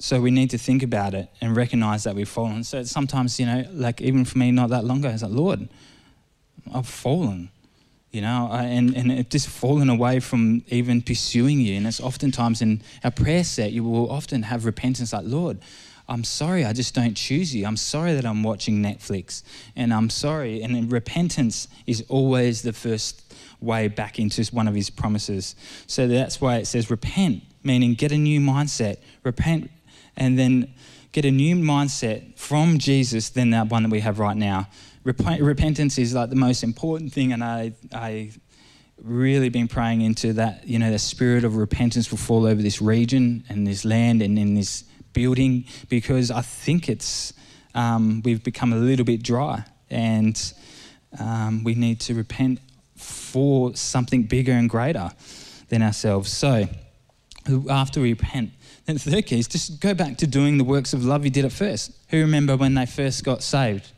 [0.00, 2.64] So we need to think about it and recognize that we've fallen.
[2.64, 5.32] So sometimes, you know, like even for me, not that long ago, I was like,
[5.32, 5.68] Lord,
[6.74, 7.50] I've fallen,
[8.10, 11.76] you know, and, and it just fallen away from even pursuing you.
[11.76, 15.58] And it's oftentimes in our prayer set, you will often have repentance like, Lord,
[16.10, 17.64] I'm sorry, I just don't choose you.
[17.64, 19.44] I'm sorry that I'm watching Netflix.
[19.76, 20.60] And I'm sorry.
[20.60, 25.54] And repentance is always the first way back into one of his promises.
[25.86, 28.96] So that's why it says repent, meaning get a new mindset.
[29.22, 29.70] Repent
[30.16, 30.74] and then
[31.12, 34.68] get a new mindset from Jesus than that one that we have right now.
[35.04, 38.32] Rep- repentance is like the most important thing, and I, I
[39.02, 40.66] really been praying into that.
[40.66, 44.38] You know, the spirit of repentance will fall over this region and this land and
[44.38, 47.32] in this building because I think it's
[47.74, 50.52] um, we've become a little bit dry, and
[51.18, 52.60] um, we need to repent
[52.96, 55.10] for something bigger and greater
[55.68, 56.30] than ourselves.
[56.30, 56.66] So,
[57.68, 58.50] after we repent,
[58.86, 61.30] then the third key is just go back to doing the works of love you
[61.30, 61.92] did at first.
[62.08, 63.92] Who remember when they first got saved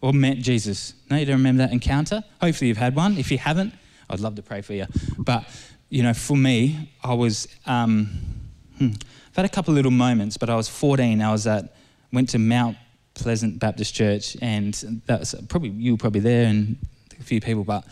[0.00, 0.94] or met Jesus?
[1.10, 2.22] No, you don't remember that encounter?
[2.40, 3.16] Hopefully you've had one.
[3.16, 3.74] If you haven't,
[4.08, 4.86] I'd love to pray for you.
[5.18, 5.44] But,
[5.88, 8.10] you know, for me, I was, um,
[8.78, 8.90] hmm,
[9.30, 11.22] I've had a couple little moments, but I was 14.
[11.22, 11.74] I was at,
[12.12, 12.76] went to Mount
[13.14, 16.76] Pleasant Baptist Church, and that's probably, you were probably there and
[17.18, 17.84] a few people, but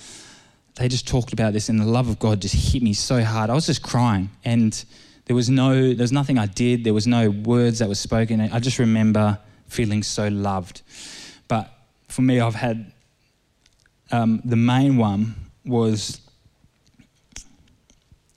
[0.75, 3.51] they just talked about this, and the love of God just hit me so hard.
[3.51, 4.85] I was just crying, and
[5.27, 6.83] there was no, there was nothing I did.
[6.83, 8.41] There was no words that were spoken.
[8.41, 10.83] I just remember feeling so loved.
[11.47, 11.71] But
[12.09, 12.93] for me, I've had
[14.11, 16.21] um, the main one was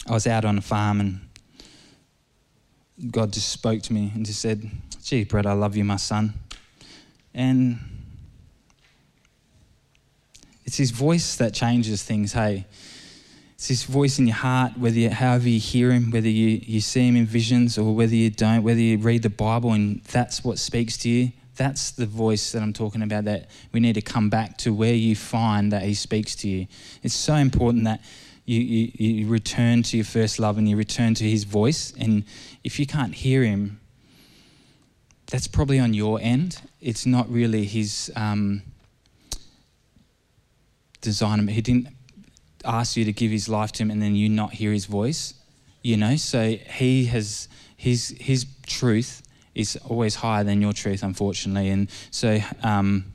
[0.07, 1.21] I was out on a farm and
[3.09, 4.69] God just spoke to me and just said,
[5.03, 6.33] "Gee, Brett, I love you, my son."
[7.33, 7.79] And
[10.65, 12.33] it's His voice that changes things.
[12.33, 12.65] Hey,
[13.55, 16.81] it's His voice in your heart, whether you, however you hear Him, whether you, you
[16.81, 20.43] see Him in visions or whether you don't, whether you read the Bible and that's
[20.43, 21.31] what speaks to you.
[21.55, 23.25] That's the voice that I'm talking about.
[23.25, 26.67] That we need to come back to where you find that He speaks to you.
[27.03, 28.01] It's so important that
[28.51, 31.93] you, you, you return to your first love and you return to His voice.
[31.97, 32.25] And
[32.63, 33.79] if you can't hear Him,
[35.27, 36.61] that's probably on your end.
[36.81, 38.63] It's not really His um,
[40.99, 41.47] design.
[41.47, 41.87] He didn't
[42.65, 45.33] ask you to give His life to Him and then you not hear His voice.
[45.81, 49.23] You know, so He has His His truth
[49.55, 51.69] is always higher than your truth, unfortunately.
[51.69, 53.13] And so um,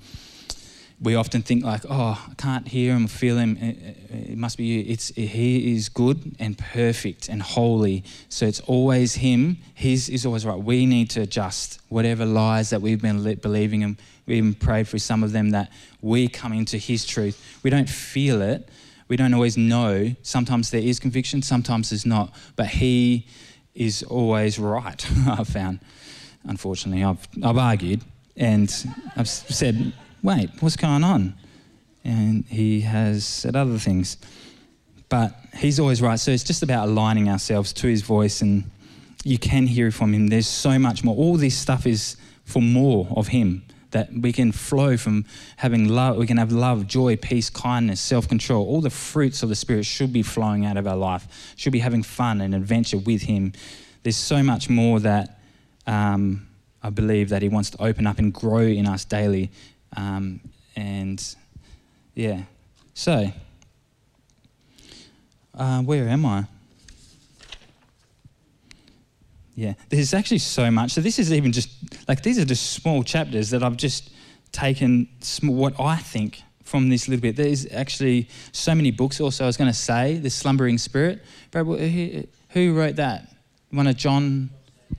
[1.01, 3.59] we often think like, oh, I can't hear him, feel him.
[3.61, 4.85] Eh, eh, it must be you.
[4.87, 8.05] It's he is good and perfect and holy.
[8.29, 9.59] So it's always him.
[9.75, 10.59] His is always right.
[10.59, 14.99] We need to adjust whatever lies that we've been believing, and we even prayed for
[14.99, 17.61] some of them that we come into His truth.
[17.63, 18.69] We don't feel it.
[19.09, 20.15] We don't always know.
[20.23, 21.43] Sometimes there is conviction.
[21.43, 22.35] Sometimes there's not.
[22.57, 23.27] But He
[23.75, 25.07] is always right.
[25.27, 25.81] I've found
[26.49, 27.05] unfortunately.
[27.05, 28.03] I've, I've argued
[28.37, 28.73] and
[29.17, 29.93] I've said,
[30.27, 31.35] wait, what's going on?
[32.05, 34.17] And he has said other things.
[35.09, 36.19] But he's always right.
[36.19, 38.69] So it's just about aligning ourselves to his voice, and
[39.25, 40.27] you can hear from him.
[40.27, 41.15] There's so much more.
[41.15, 43.63] All this stuff is for more of him.
[43.93, 45.25] That we can flow from
[45.57, 48.67] having love, we can have love, joy, peace, kindness, self control.
[48.67, 51.79] All the fruits of the Spirit should be flowing out of our life, should be
[51.79, 53.53] having fun and adventure with Him.
[54.03, 55.39] There's so much more that
[55.87, 56.49] um,
[56.83, 59.51] I believe that He wants to open up and grow in us daily.
[59.97, 60.41] Um,
[60.77, 61.23] and
[62.15, 62.43] yeah,
[62.95, 63.33] so
[65.55, 66.45] uh, where am I?
[69.55, 70.93] Yeah, there's actually so much.
[70.93, 71.71] So this is even just
[72.09, 74.11] like these are just small chapters that I've just
[74.53, 75.09] taken
[75.43, 77.37] what I think from this little bit.
[77.37, 79.21] There's actually so many books.
[79.21, 81.23] Also, I was going to say the Slumbering Spirit.
[81.51, 81.67] Brad,
[82.51, 83.29] who wrote that?
[83.71, 84.51] One of John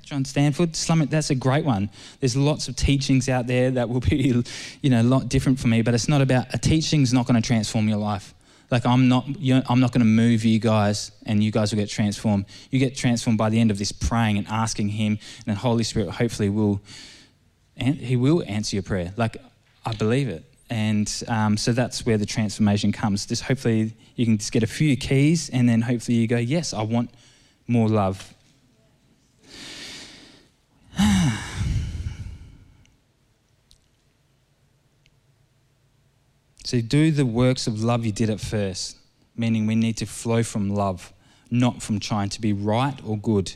[0.03, 0.73] John Sandford,
[1.09, 1.89] that's a great one.
[2.19, 4.43] There's lots of teachings out there that will be,
[4.81, 5.81] you know, a lot different for me.
[5.81, 8.33] But it's not about a teaching's not going to transform your life.
[8.69, 11.71] Like I'm not, you know, I'm not going to move you guys, and you guys
[11.71, 12.45] will get transformed.
[12.69, 15.83] You get transformed by the end of this praying and asking Him, and the Holy
[15.83, 16.81] Spirit hopefully will,
[17.77, 19.13] and He will answer your prayer.
[19.15, 19.37] Like
[19.85, 23.25] I believe it, and um, so that's where the transformation comes.
[23.25, 26.73] Just hopefully you can just get a few keys, and then hopefully you go, yes,
[26.73, 27.09] I want
[27.67, 28.33] more love
[36.63, 38.97] so do the works of love you did at first,
[39.35, 41.13] meaning we need to flow from love,
[41.51, 43.55] not from trying to be right or good.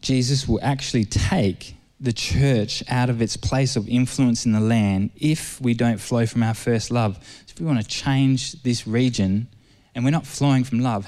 [0.00, 5.10] Jesus will actually take the church out of its place of influence in the land
[5.16, 7.18] if we don't flow from our first love.
[7.48, 9.48] If we want to change this region
[9.94, 11.06] and we're not flowing from love,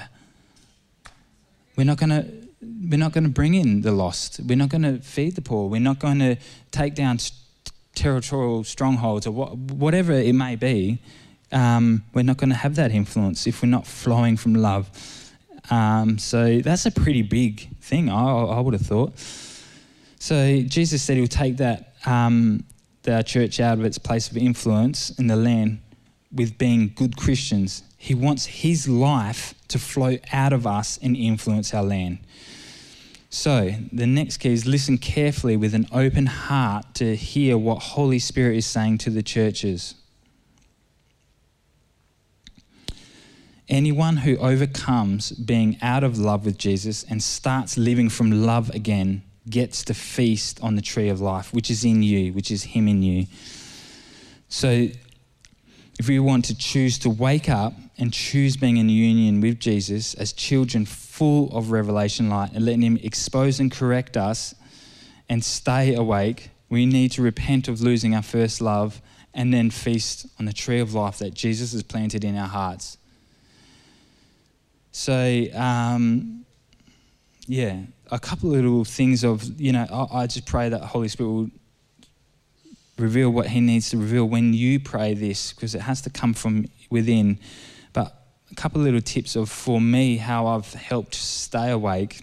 [1.75, 4.39] we're not going to we're not going to bring in the lost.
[4.43, 5.69] We're not going to feed the poor.
[5.69, 6.37] We're not going to
[6.71, 7.19] take down
[7.93, 10.99] territorial strongholds or what, whatever it may be.
[11.51, 14.89] Um, we're not going to have that influence if we're not flowing from love.
[15.69, 19.17] Um, so that's a pretty big thing, I, I, would have thought.
[20.19, 22.63] So Jesus said he'll take that um,
[23.03, 25.79] the church out of its place of influence in the land
[26.33, 27.83] with being good Christians.
[27.97, 32.19] He wants his life to flow out of us and influence our land.
[33.29, 38.19] So, the next key is listen carefully with an open heart to hear what Holy
[38.19, 39.95] Spirit is saying to the churches.
[43.67, 49.23] Anyone who overcomes being out of love with Jesus and starts living from love again
[49.49, 52.87] gets to feast on the tree of life, which is in you, which is Him
[52.87, 53.25] in you.
[54.47, 54.87] So,
[55.99, 60.13] if we want to choose to wake up and choose being in union with Jesus
[60.13, 64.53] as children full of revelation light and letting Him expose and correct us
[65.29, 69.01] and stay awake, we need to repent of losing our first love
[69.33, 72.97] and then feast on the tree of life that Jesus has planted in our hearts.
[74.91, 76.45] So, um,
[77.47, 77.81] yeah,
[78.11, 81.29] a couple of little things of, you know, I, I just pray that Holy Spirit
[81.29, 81.49] will
[82.97, 86.33] reveal what He needs to reveal when you pray this, because it has to come
[86.33, 87.39] from within.
[88.51, 92.21] A couple of little tips of, for me, how I've helped stay awake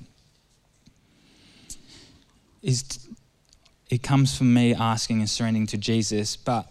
[2.62, 3.06] is
[3.90, 6.36] it comes from me asking and surrendering to Jesus.
[6.36, 6.66] But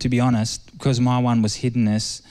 [0.00, 2.22] to be honest, because my one was hiddenness,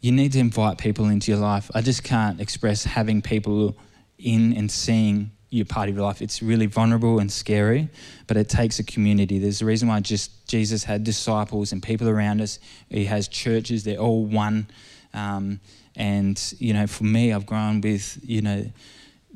[0.00, 1.70] you need to invite people into your life.
[1.74, 3.76] I just can't express having people
[4.18, 6.22] in and seeing your part of your life.
[6.22, 7.88] It's really vulnerable and scary,
[8.26, 9.38] but it takes a community.
[9.38, 12.58] There's a reason why just Jesus had disciples and people around us.
[12.88, 13.84] He has churches.
[13.84, 14.66] They're all one.
[15.14, 15.60] Um,
[15.96, 18.66] and you know, for me, I've grown with you know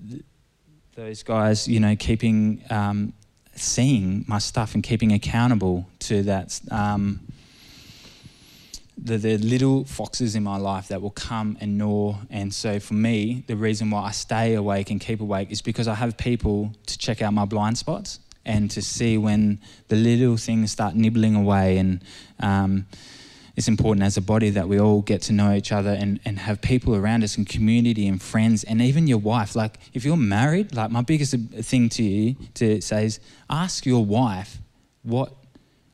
[0.09, 0.23] th-
[0.95, 1.69] those guys.
[1.69, 3.13] You know, keeping um,
[3.55, 6.61] seeing my stuff and keeping accountable to that.
[6.71, 7.21] Um,
[8.99, 12.17] the, the little foxes in my life that will come and gnaw.
[12.31, 15.87] And so for me, the reason why I stay awake and keep awake is because
[15.87, 20.37] I have people to check out my blind spots and to see when the little
[20.37, 21.79] things start nibbling away.
[21.79, 22.03] And
[22.41, 22.87] um,
[23.57, 26.39] it's important as a body that we all get to know each other and, and
[26.39, 29.57] have people around us and community and friends and even your wife.
[29.57, 34.05] Like if you're married, like my biggest thing to you to say is ask your
[34.05, 34.59] wife
[35.03, 35.33] what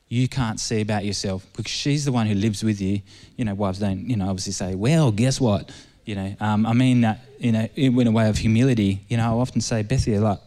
[0.09, 3.01] you can't see about yourself because she's the one who lives with you.
[3.37, 5.71] You know, wives don't, you know, obviously say, well, guess what?
[6.05, 9.05] You know, um, I mean that, you know, in a way of humility.
[9.07, 10.39] You know, I often say, Bethia, like,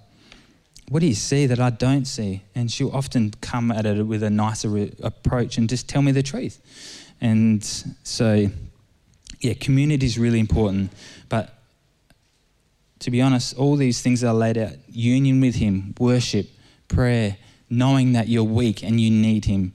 [0.88, 2.42] what do you see that I don't see?
[2.54, 6.12] And she'll often come at it with a nicer re- approach and just tell me
[6.12, 6.60] the truth.
[7.20, 8.48] And so,
[9.40, 10.92] yeah, community is really important.
[11.28, 11.54] But
[13.00, 16.48] to be honest, all these things are laid out union with Him, worship,
[16.88, 17.36] prayer,
[17.68, 19.72] knowing that you're weak and you need Him.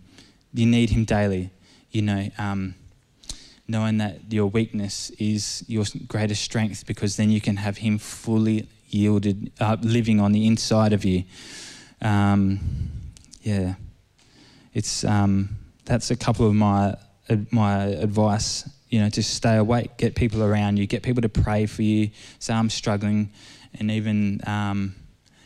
[0.54, 1.52] You need Him daily.
[1.92, 2.76] You know, um,
[3.68, 8.68] knowing that your weakness is your greatest strength because then you can have Him fully
[8.90, 11.24] yielded, uh, living on the inside of you.
[12.02, 12.60] Um,
[13.42, 13.76] yeah,
[14.74, 15.50] it's um,
[15.86, 16.96] that's a couple of my
[17.52, 18.70] my advice.
[18.90, 22.12] You know, to stay awake, get people around you, get people to pray for you.
[22.40, 23.32] Say I'm struggling,
[23.80, 24.96] and even um,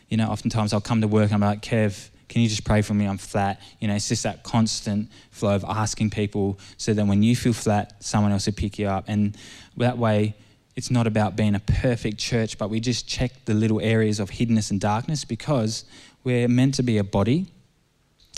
[0.08, 2.82] you know, oftentimes I'll come to work and I'm like, Kev, can you just pray
[2.82, 3.06] for me?
[3.06, 3.60] I'm flat.
[3.80, 7.52] You know, it's just that constant flow of asking people so that when you feel
[7.52, 9.04] flat, someone else will pick you up.
[9.08, 9.36] And
[9.76, 10.34] that way,
[10.74, 14.30] it's not about being a perfect church, but we just check the little areas of
[14.30, 15.84] hiddenness and darkness because
[16.22, 17.46] we're meant to be a body.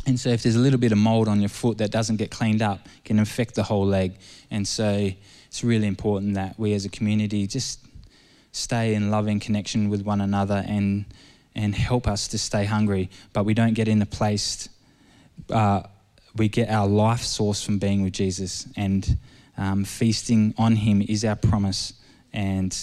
[0.09, 2.31] And so, if there's a little bit of mold on your foot that doesn't get
[2.31, 4.15] cleaned up, can infect the whole leg.
[4.51, 5.11] And so,
[5.49, 7.81] it's really important that we as a community just
[8.53, 11.05] stay in loving connection with one another and
[11.55, 14.69] and help us to stay hungry, but we don't get in a place.
[15.51, 15.83] Uh,
[16.37, 19.19] we get our life source from being with Jesus, and
[19.59, 21.93] um, feasting on Him is our promise.
[22.33, 22.75] And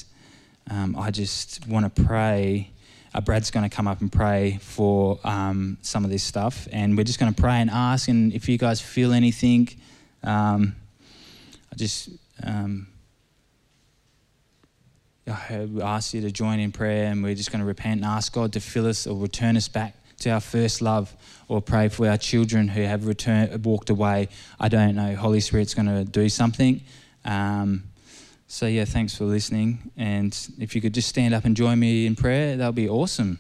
[0.70, 2.70] um, I just want to pray.
[3.16, 6.98] Uh, Brad's going to come up and pray for um, some of this stuff, and
[6.98, 8.10] we're just going to pray and ask.
[8.10, 9.70] And if you guys feel anything,
[10.22, 10.76] um,
[11.72, 12.10] I just
[12.44, 12.88] um,
[15.26, 18.34] we ask you to join in prayer and we're just going to repent and ask
[18.34, 21.16] God to fill us or return us back to our first love
[21.48, 24.28] or pray for our children who have returned, walked away.
[24.60, 25.16] I don't know.
[25.16, 26.82] Holy Spirit's going to do something.
[27.24, 27.84] Um,
[28.48, 29.92] so, yeah, thanks for listening.
[29.98, 32.88] And if you could just stand up and join me in prayer, that would be
[32.88, 33.40] awesome.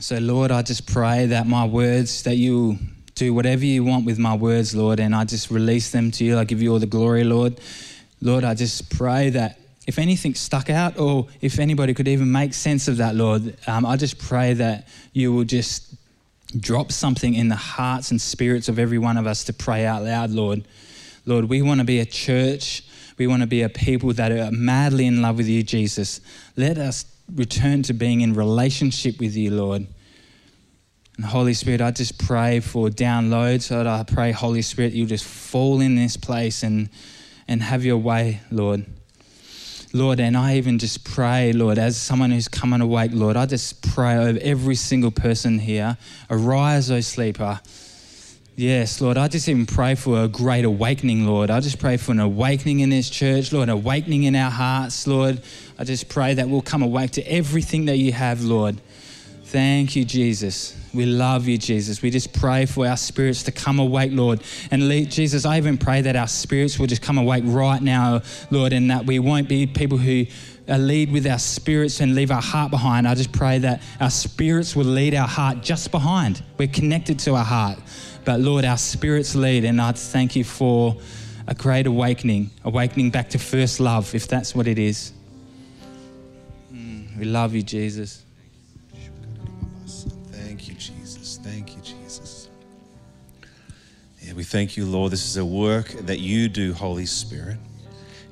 [0.00, 2.78] So, Lord, I just pray that my words, that you
[3.14, 6.38] do whatever you want with my words, Lord, and I just release them to you.
[6.38, 7.60] I give you all the glory, Lord.
[8.20, 12.54] Lord, I just pray that if anything stuck out or if anybody could even make
[12.54, 15.94] sense of that, Lord, um, I just pray that you will just
[16.58, 20.02] drop something in the hearts and spirits of every one of us to pray out
[20.02, 20.66] loud, Lord.
[21.24, 22.84] Lord, we want to be a church.
[23.18, 26.20] We want to be a people that are madly in love with you, Jesus.
[26.56, 29.86] Let us return to being in relationship with you, Lord.
[31.16, 33.70] And Holy Spirit, I just pray for downloads.
[33.70, 36.90] Lord, I pray, Holy Spirit, you'll just fall in this place and,
[37.48, 38.84] and have your way, Lord.
[39.92, 43.82] Lord, and I even just pray, Lord, as someone who's coming awake, Lord, I just
[43.94, 45.96] pray over every single person here.
[46.28, 47.60] Arise, O sleeper.
[48.56, 51.50] Yes, Lord, I just even pray for a great awakening, Lord.
[51.50, 55.06] I just pray for an awakening in this church, Lord, an awakening in our hearts,
[55.06, 55.42] Lord.
[55.78, 58.80] I just pray that we'll come awake to everything that you have, Lord.
[59.46, 60.76] Thank you, Jesus.
[60.92, 62.02] We love you, Jesus.
[62.02, 64.42] We just pray for our spirits to come awake, Lord.
[64.72, 68.22] And lead, Jesus, I even pray that our spirits will just come awake right now,
[68.50, 70.26] Lord, and that we won't be people who
[70.68, 73.06] uh, lead with our spirits and leave our heart behind.
[73.06, 76.42] I just pray that our spirits will lead our heart just behind.
[76.58, 77.78] We're connected to our heart.
[78.24, 80.96] But Lord, our spirits lead, and I thank you for
[81.46, 85.12] a great awakening, awakening back to first love, if that's what it is.
[86.72, 88.25] Mm, we love you, Jesus.
[94.36, 95.12] We thank you, Lord.
[95.12, 97.56] This is a work that you do, Holy Spirit.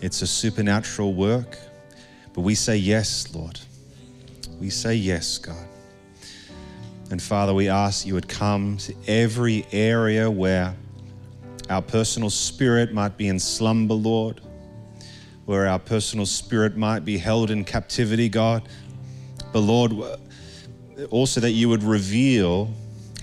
[0.03, 1.57] It's a supernatural work,
[2.35, 3.59] but we say yes, Lord.
[4.61, 5.67] We say yes, God.
[7.11, 10.77] And Father, we ask you would come to every area where
[11.71, 14.43] our personal spirit might be in slumber, Lord,
[15.47, 18.69] where our personal spirit might be held in captivity, God.
[19.55, 19.93] But Lord,
[21.09, 22.75] also that you would reveal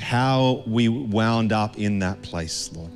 [0.01, 2.91] how we wound up in that place, Lord.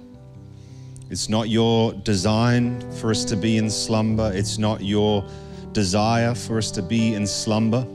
[1.10, 5.24] It's not your design for us to be in slumber, it's not your
[5.72, 7.86] desire for us to be in slumber.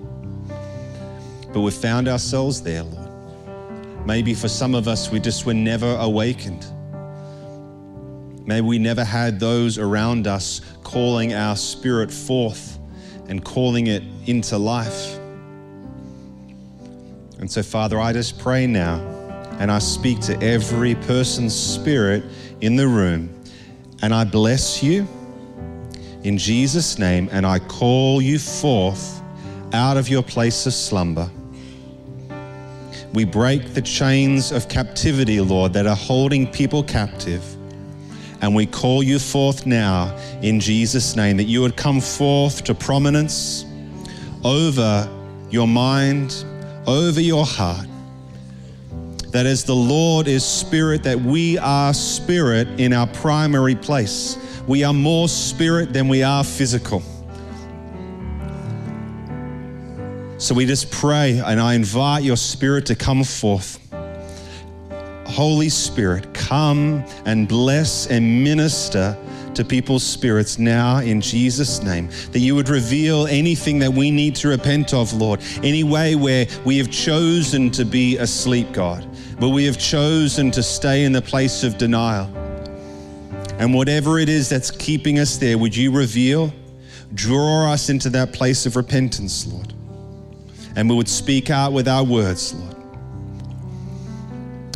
[1.53, 4.07] But we've found ourselves there, Lord.
[4.07, 6.65] Maybe for some of us, we just were never awakened.
[8.47, 12.79] Maybe we never had those around us calling our spirit forth
[13.29, 15.20] and calling it into life.
[17.41, 18.99] And so, Father, I just pray now
[19.59, 22.22] and I speak to every person's spirit
[22.61, 23.34] in the room
[24.03, 25.09] and I bless you
[26.22, 29.22] in Jesus' name and I call you forth
[29.72, 31.30] out of your place of slumber.
[33.14, 37.43] We break the chains of captivity, Lord, that are holding people captive.
[38.43, 42.74] And we call you forth now in Jesus' name that you would come forth to
[42.74, 43.64] prominence
[44.45, 45.09] over
[45.51, 46.45] your mind,
[46.87, 47.87] over your heart
[49.33, 54.37] that as the Lord is spirit, that we are spirit in our primary place.
[54.66, 57.03] We are more spirit than we are physical.
[60.39, 63.78] So we just pray, and I invite your spirit to come forth.
[65.26, 69.16] Holy Spirit, come and bless and minister
[69.61, 72.09] to people's spirits now in Jesus' name.
[72.33, 75.41] That you would reveal anything that we need to repent of, Lord.
[75.63, 79.05] Any way where we have chosen to be asleep, God,
[79.39, 82.27] where we have chosen to stay in the place of denial.
[83.59, 86.53] And whatever it is that's keeping us there, would you reveal?
[87.13, 89.75] Draw us into that place of repentance, Lord.
[90.75, 92.77] And we would speak out with our words, Lord.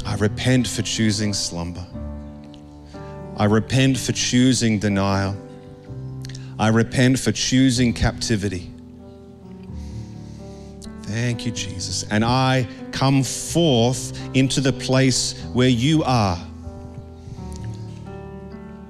[0.05, 1.87] I repent for choosing slumber.
[3.37, 5.37] I repent for choosing denial.
[6.59, 8.71] I repent for choosing captivity.
[11.03, 12.05] Thank you, Jesus.
[12.11, 16.37] And I come forth into the place where you are.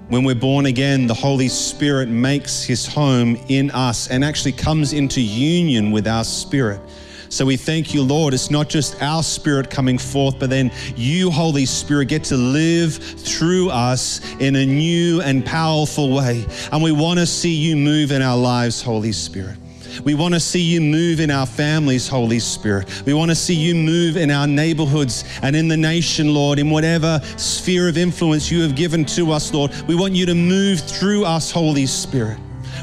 [0.09, 4.93] When we're born again, the Holy Spirit makes his home in us and actually comes
[4.93, 6.81] into union with our spirit.
[7.29, 8.35] So we thank you, Lord.
[8.35, 12.95] It's not just our spirit coming forth, but then you, Holy Spirit, get to live
[12.95, 16.47] through us in a new and powerful way.
[16.73, 19.57] And we want to see you move in our lives, Holy Spirit.
[20.03, 22.89] We want to see you move in our families, Holy Spirit.
[23.07, 26.71] We want to see you move in our neighborhoods and in the nation, Lord, in
[26.71, 29.73] whatever sphere of influence you have given to us, Lord.
[29.87, 32.39] We want you to move through us, Holy Spirit.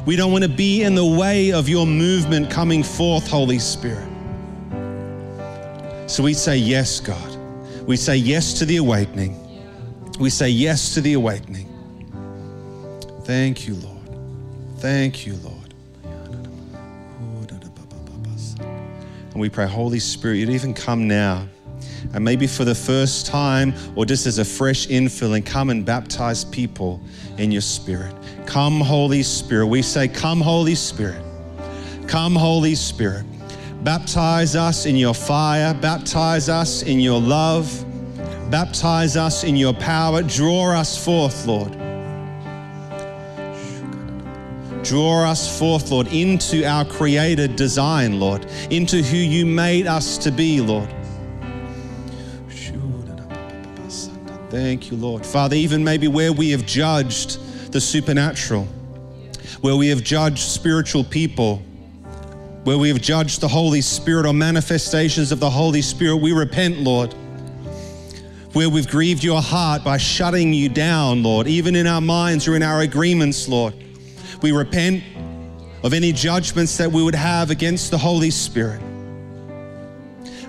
[0.05, 4.11] We don't want to be in the way of your movement coming forth, Holy Spirit.
[6.12, 7.38] So we say, Yes, God.
[7.88, 9.38] We say yes to the awakening.
[10.20, 11.70] We say yes to the awakening.
[13.24, 14.20] Thank you, Lord.
[14.80, 15.74] Thank you, Lord.
[19.32, 21.47] And we pray, Holy Spirit, you'd even come now.
[22.14, 26.43] And maybe for the first time or just as a fresh infilling, come and baptize
[26.43, 27.01] people
[27.38, 28.14] in your spirit.
[28.45, 29.68] Come, Holy Spirit.
[29.68, 31.24] We say, Come, Holy Spirit.
[32.09, 33.26] Come, Holy Spirit.
[33.84, 37.84] Baptize us in your fire, baptize us in your love,
[38.51, 40.21] baptize us in your power.
[40.21, 41.71] Draw us forth, Lord.
[44.84, 50.32] Draw us forth, Lord, into our created design, Lord, into who you made us to
[50.32, 50.89] be, Lord.
[54.51, 55.25] Thank you, Lord.
[55.25, 57.39] Father, even maybe where we have judged
[57.71, 58.65] the supernatural,
[59.61, 61.61] where we have judged spiritual people,
[62.64, 66.80] where we have judged the Holy Spirit or manifestations of the Holy Spirit, we repent,
[66.80, 67.14] Lord.
[68.53, 72.55] Where we've grieved your heart by shutting you down, Lord, even in our minds or
[72.55, 73.74] in our agreements, Lord.
[74.41, 75.03] We repent
[75.84, 78.82] of any judgments that we would have against the Holy Spirit.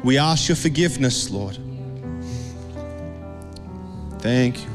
[0.04, 1.58] We ask your forgiveness, Lord.
[4.18, 4.71] Thank you.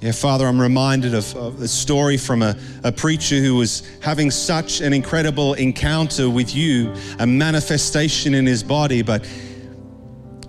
[0.00, 4.30] Yeah, Father, I'm reminded of, of a story from a, a preacher who was having
[4.30, 9.26] such an incredible encounter with you, a manifestation in his body, but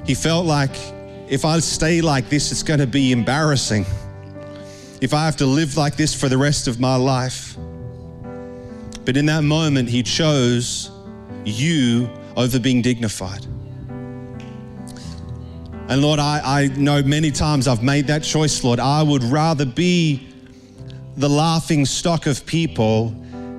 [0.06, 0.72] he felt like
[1.28, 3.86] if I stay like this, it's going to be embarrassing.
[5.02, 7.58] If I have to live like this for the rest of my life.
[9.04, 10.89] But in that moment, he chose
[11.43, 13.45] you over being dignified.
[15.92, 18.80] And Lord, I, I know many times I've made that choice, Lord.
[18.80, 20.26] I would rather be
[21.18, 23.10] the laughing stock of people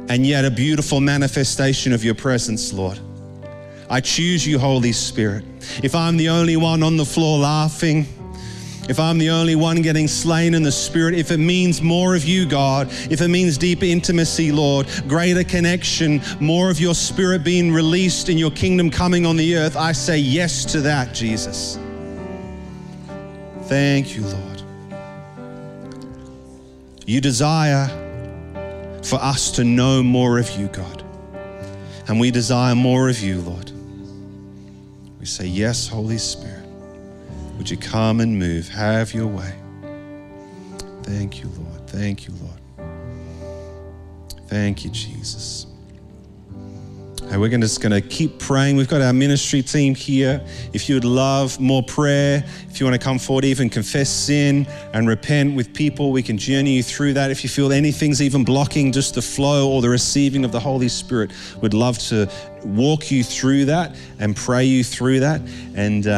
[0.08, 2.98] and yet a beautiful manifestation of your presence, Lord.
[3.90, 5.44] I choose you, Holy Spirit.
[5.82, 8.06] If I'm the only one on the floor laughing,
[8.88, 12.24] if I'm the only one getting slain in the spirit, if it means more of
[12.24, 17.70] you, God, if it means deeper intimacy, Lord, greater connection, more of your spirit being
[17.70, 21.78] released in your kingdom coming on the earth, I say yes to that, Jesus.
[23.72, 24.62] Thank you, Lord.
[27.06, 27.88] You desire
[29.02, 31.02] for us to know more of you, God.
[32.06, 33.72] And we desire more of you, Lord.
[35.18, 36.68] We say, Yes, Holy Spirit.
[37.56, 38.68] Would you come and move?
[38.68, 39.54] Have your way.
[41.04, 41.88] Thank you, Lord.
[41.88, 42.60] Thank you, Lord.
[44.48, 45.71] Thank you, Jesus.
[47.30, 48.76] And we're just going to keep praying.
[48.76, 50.44] We've got our ministry team here.
[50.74, 54.66] If you would love more prayer, if you want to come forward, even confess sin
[54.92, 57.30] and repent with people, we can journey you through that.
[57.30, 60.88] If you feel anything's even blocking just the flow or the receiving of the Holy
[60.88, 61.30] Spirit,
[61.62, 62.30] we'd love to
[62.64, 65.40] walk you through that and pray you through that.
[65.74, 66.10] And uh,